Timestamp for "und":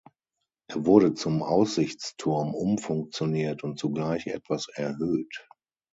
3.63-3.77